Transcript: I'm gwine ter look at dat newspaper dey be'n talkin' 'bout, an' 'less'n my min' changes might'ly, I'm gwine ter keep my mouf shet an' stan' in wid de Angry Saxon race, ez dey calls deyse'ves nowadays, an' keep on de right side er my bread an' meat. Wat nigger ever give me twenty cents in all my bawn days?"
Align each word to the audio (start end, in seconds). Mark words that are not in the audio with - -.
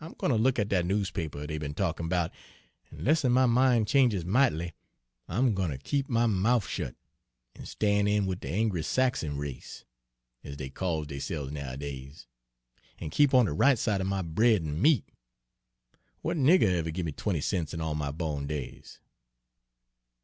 I'm 0.00 0.14
gwine 0.14 0.32
ter 0.32 0.36
look 0.38 0.58
at 0.58 0.70
dat 0.70 0.86
newspaper 0.86 1.46
dey 1.46 1.58
be'n 1.58 1.72
talkin' 1.72 2.08
'bout, 2.08 2.32
an' 2.90 3.04
'less'n 3.04 3.30
my 3.30 3.46
min' 3.46 3.84
changes 3.84 4.24
might'ly, 4.24 4.72
I'm 5.28 5.54
gwine 5.54 5.70
ter 5.70 5.76
keep 5.76 6.08
my 6.08 6.26
mouf 6.26 6.68
shet 6.68 6.96
an' 7.54 7.64
stan' 7.64 8.08
in 8.08 8.26
wid 8.26 8.40
de 8.40 8.48
Angry 8.48 8.82
Saxon 8.82 9.36
race, 9.36 9.84
ez 10.42 10.56
dey 10.56 10.68
calls 10.68 11.06
deyse'ves 11.06 11.52
nowadays, 11.52 12.26
an' 12.98 13.10
keep 13.10 13.34
on 13.34 13.46
de 13.46 13.52
right 13.52 13.78
side 13.78 14.00
er 14.00 14.04
my 14.04 14.20
bread 14.22 14.62
an' 14.62 14.82
meat. 14.82 15.08
Wat 16.24 16.36
nigger 16.38 16.72
ever 16.76 16.90
give 16.90 17.06
me 17.06 17.12
twenty 17.12 17.40
cents 17.40 17.72
in 17.72 17.80
all 17.80 17.94
my 17.94 18.10
bawn 18.10 18.48
days?" 18.48 18.98